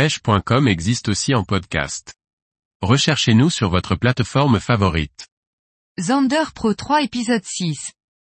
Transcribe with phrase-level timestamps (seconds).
[0.00, 2.14] pêche.com existe aussi en podcast.
[2.80, 5.28] Recherchez-nous sur votre plateforme favorite.
[6.00, 7.76] Zander Pro 3 épisode 6.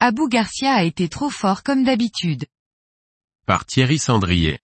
[0.00, 2.46] Abu Garcia a été trop fort comme d'habitude.
[3.46, 4.58] Par Thierry Sandrier.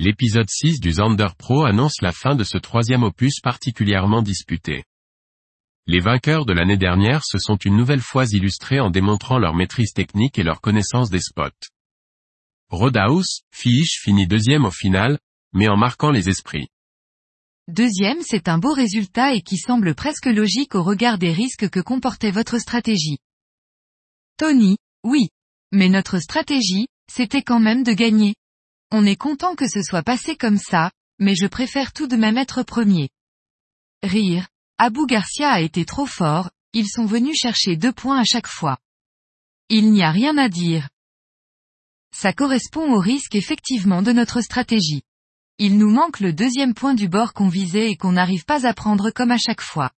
[0.00, 4.82] L'épisode 6 du Zander Pro annonce la fin de ce troisième opus particulièrement disputé.
[5.86, 9.92] Les vainqueurs de l'année dernière se sont une nouvelle fois illustrés en démontrant leur maîtrise
[9.92, 11.70] technique et leur connaissance des spots.
[12.68, 15.20] Rodaus, Fish finit deuxième au final,
[15.56, 16.68] mais en marquant les esprits.
[17.66, 21.80] Deuxième c'est un beau résultat et qui semble presque logique au regard des risques que
[21.80, 23.18] comportait votre stratégie.
[24.36, 25.30] Tony, oui.
[25.72, 28.34] Mais notre stratégie, c'était quand même de gagner.
[28.92, 32.36] On est content que ce soit passé comme ça, mais je préfère tout de même
[32.36, 33.08] être premier.
[34.02, 34.46] Rire.
[34.78, 38.76] Abu Garcia a été trop fort, ils sont venus chercher deux points à chaque fois.
[39.70, 40.90] Il n'y a rien à dire.
[42.14, 45.02] Ça correspond au risque effectivement de notre stratégie.
[45.58, 48.74] Il nous manque le deuxième point du bord qu'on visait et qu'on n'arrive pas à
[48.74, 49.90] prendre comme à chaque fois.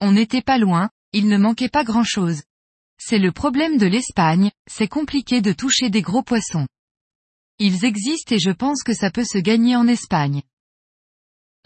[0.00, 2.42] On n'était pas loin, il ne manquait pas grand chose.
[2.98, 6.66] C'est le problème de l'Espagne, c'est compliqué de toucher des gros poissons.
[7.58, 10.42] Ils existent et je pense que ça peut se gagner en Espagne.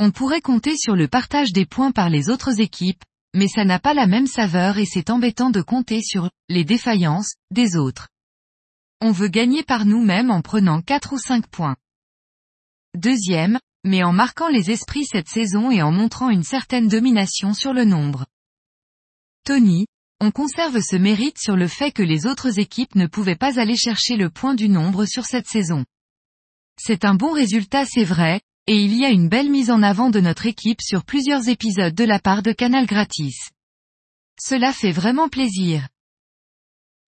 [0.01, 3.79] On pourrait compter sur le partage des points par les autres équipes, mais ça n'a
[3.79, 8.09] pas la même saveur et c'est embêtant de compter sur les défaillances des autres.
[9.01, 11.77] On veut gagner par nous-mêmes en prenant 4 ou 5 points.
[12.95, 17.73] Deuxième, mais en marquant les esprits cette saison et en montrant une certaine domination sur
[17.73, 18.27] le nombre.
[19.45, 19.87] Tony,
[20.21, 23.77] on conserve ce mérite sur le fait que les autres équipes ne pouvaient pas aller
[23.77, 25.85] chercher le point du nombre sur cette saison.
[26.79, 30.11] C'est un bon résultat c'est vrai, et il y a une belle mise en avant
[30.11, 33.51] de notre équipe sur plusieurs épisodes de la part de Canal Gratis.
[34.39, 35.89] Cela fait vraiment plaisir.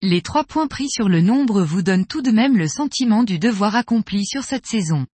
[0.01, 3.39] Les trois points pris sur le nombre vous donnent tout de même le sentiment du
[3.39, 5.07] devoir accompli sur cette saison.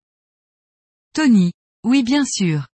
[1.18, 1.52] Tony,
[1.84, 2.68] oui bien sûr.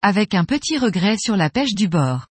[0.00, 2.26] Avec un petit regret sur la pêche du bord.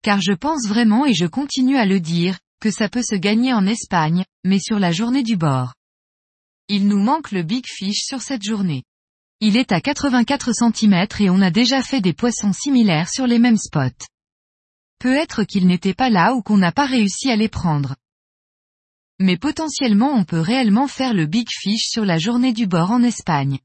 [0.00, 3.52] Car je pense vraiment et je continue à le dire, que ça peut se gagner
[3.52, 5.74] en Espagne, mais sur la journée du bord.
[6.68, 8.84] Il nous manque le big fish sur cette journée.
[9.40, 13.38] Il est à 84 cm et on a déjà fait des poissons similaires sur les
[13.38, 14.06] mêmes spots.
[14.98, 17.96] Peut-être qu'il n'était pas là ou qu'on n'a pas réussi à les prendre.
[19.18, 23.02] Mais potentiellement on peut réellement faire le big fish sur la journée du bord en
[23.02, 23.58] Espagne.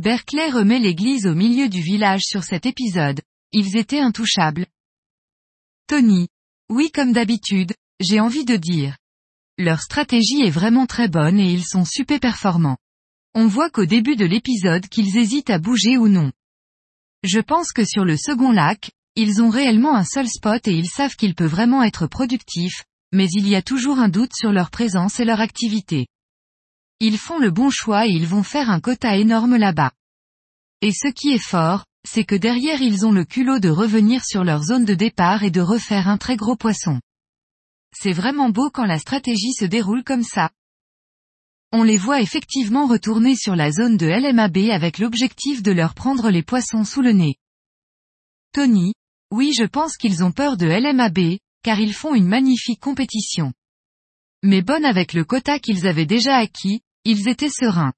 [0.00, 3.20] Berkeley remet l'église au milieu du village sur cet épisode.
[3.52, 4.64] Ils étaient intouchables.
[5.88, 6.28] Tony.
[6.70, 8.96] Oui comme d'habitude, j'ai envie de dire.
[9.58, 12.78] Leur stratégie est vraiment très bonne et ils sont super performants.
[13.34, 16.32] On voit qu'au début de l'épisode qu'ils hésitent à bouger ou non.
[17.22, 20.88] Je pense que sur le second lac, ils ont réellement un seul spot et ils
[20.88, 24.70] savent qu'il peut vraiment être productif, mais il y a toujours un doute sur leur
[24.70, 26.06] présence et leur activité.
[27.02, 29.92] Ils font le bon choix et ils vont faire un quota énorme là-bas.
[30.82, 34.44] Et ce qui est fort, c'est que derrière ils ont le culot de revenir sur
[34.44, 37.00] leur zone de départ et de refaire un très gros poisson.
[37.96, 40.50] C'est vraiment beau quand la stratégie se déroule comme ça.
[41.72, 46.28] On les voit effectivement retourner sur la zone de LMAB avec l'objectif de leur prendre
[46.28, 47.36] les poissons sous le nez.
[48.52, 48.92] Tony,
[49.32, 53.54] oui je pense qu'ils ont peur de LMAB, car ils font une magnifique compétition.
[54.42, 57.92] Mais bonne avec le quota qu'ils avaient déjà acquis, ils étaient sereins.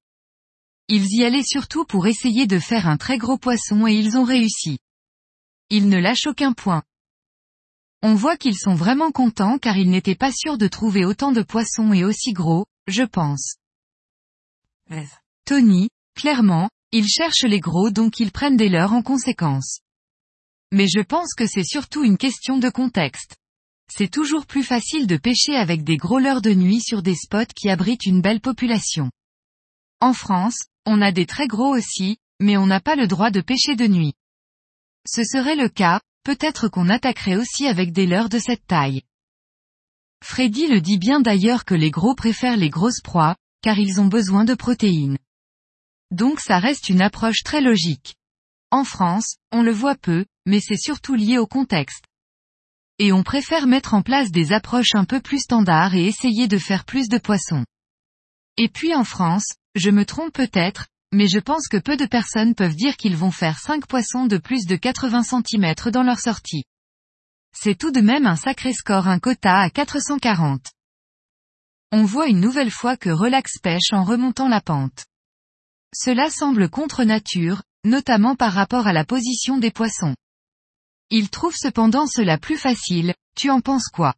[0.87, 4.23] Ils y allaient surtout pour essayer de faire un très gros poisson et ils ont
[4.23, 4.79] réussi.
[5.69, 6.83] Ils ne lâchent aucun point.
[8.01, 11.41] On voit qu'ils sont vraiment contents car ils n'étaient pas sûrs de trouver autant de
[11.41, 13.55] poissons et aussi gros, je pense.
[15.45, 19.79] Tony, clairement, ils cherchent les gros donc ils prennent des leurs en conséquence.
[20.71, 23.35] Mais je pense que c'est surtout une question de contexte.
[23.89, 27.53] C'est toujours plus facile de pêcher avec des gros leurres de nuit sur des spots
[27.55, 29.11] qui abritent une belle population.
[29.99, 33.41] En France, on a des très gros aussi, mais on n'a pas le droit de
[33.41, 34.13] pêcher de nuit.
[35.07, 39.03] Ce serait le cas, peut-être qu'on attaquerait aussi avec des leurres de cette taille.
[40.23, 44.07] Freddy le dit bien d'ailleurs que les gros préfèrent les grosses proies, car ils ont
[44.07, 45.17] besoin de protéines.
[46.11, 48.15] Donc ça reste une approche très logique.
[48.71, 52.05] En France, on le voit peu, mais c'est surtout lié au contexte.
[52.99, 56.57] Et on préfère mettre en place des approches un peu plus standards et essayer de
[56.57, 57.65] faire plus de poissons.
[58.57, 62.55] Et puis en France, je me trompe peut-être, mais je pense que peu de personnes
[62.55, 66.63] peuvent dire qu'ils vont faire 5 poissons de plus de 80 cm dans leur sortie.
[67.55, 70.71] C'est tout de même un sacré score un quota à 440
[71.95, 75.05] on voit une nouvelle fois que Relax pêche en remontant la pente.
[75.93, 80.15] Cela semble contre nature, notamment par rapport à la position des poissons.
[81.15, 84.15] Il trouve cependant cela plus facile, tu en penses quoi?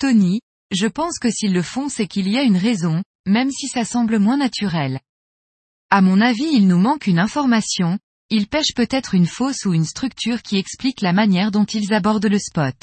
[0.00, 0.40] Tony,
[0.72, 3.84] je pense que s'ils le font c'est qu'il y a une raison, même si ça
[3.84, 4.98] semble moins naturel.
[5.88, 7.96] À mon avis il nous manque une information,
[8.28, 12.26] ils pêchent peut-être une fosse ou une structure qui explique la manière dont ils abordent
[12.26, 12.74] le spot.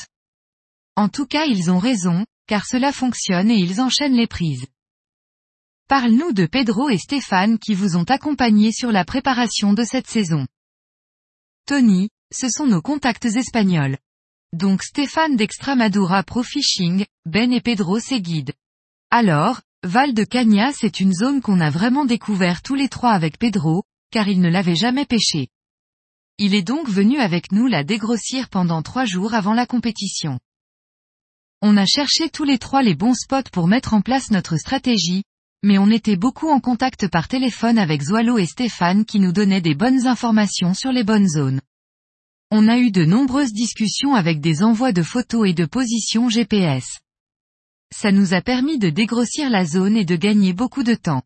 [0.96, 4.68] En tout cas ils ont raison, car cela fonctionne et ils enchaînent les prises.
[5.90, 10.48] Parle-nous de Pedro et Stéphane qui vous ont accompagnés sur la préparation de cette saison.
[11.66, 13.98] Tony, ce sont nos contacts espagnols.
[14.54, 18.54] Donc Stéphane d'Extramadura Pro Fishing, Ben et Pedro ses guides.
[19.12, 23.38] Alors, Val de Cagna c'est une zone qu'on a vraiment découvert tous les trois avec
[23.38, 25.50] Pedro, car il ne l'avait jamais pêché.
[26.38, 30.40] Il est donc venu avec nous la dégrossir pendant trois jours avant la compétition.
[31.62, 35.24] On a cherché tous les trois les bons spots pour mettre en place notre stratégie,
[35.64, 39.62] mais on était beaucoup en contact par téléphone avec Zoalo et Stéphane qui nous donnaient
[39.62, 41.62] des bonnes informations sur les bonnes zones.
[42.52, 47.00] On a eu de nombreuses discussions avec des envois de photos et de positions GPS.
[47.92, 51.24] Ça nous a permis de dégrossir la zone et de gagner beaucoup de temps.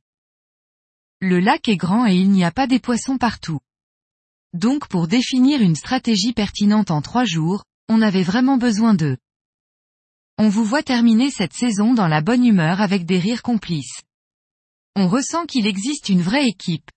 [1.20, 3.60] Le lac est grand et il n'y a pas des poissons partout.
[4.54, 9.18] Donc pour définir une stratégie pertinente en trois jours, on avait vraiment besoin d'eux.
[10.38, 14.02] On vous voit terminer cette saison dans la bonne humeur avec des rires complices.
[14.96, 16.90] On ressent qu'il existe une vraie équipe.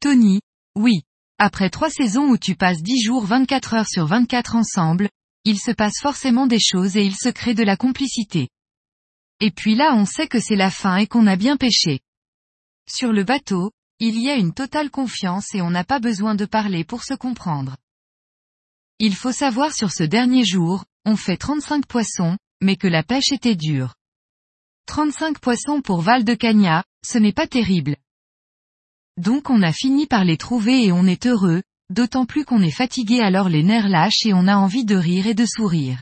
[0.00, 0.40] Tony,
[0.76, 1.02] oui.
[1.38, 5.08] Après trois saisons où tu passes 10 jours 24 heures sur 24 ensemble,
[5.44, 8.48] il se passe forcément des choses et il se crée de la complicité.
[9.38, 12.00] Et puis là on sait que c'est la fin et qu'on a bien pêché.
[12.90, 13.70] Sur le bateau,
[14.00, 17.14] il y a une totale confiance et on n'a pas besoin de parler pour se
[17.14, 17.76] comprendre.
[18.98, 23.30] Il faut savoir sur ce dernier jour, on fait 35 poissons, mais que la pêche
[23.30, 23.94] était dure.
[24.86, 27.96] 35 poissons pour Val de Cagna, ce n'est pas terrible.
[29.18, 32.70] Donc on a fini par les trouver et on est heureux, d'autant plus qu'on est
[32.70, 35.98] fatigué alors les nerfs lâchent et on a envie de rire et de sourire.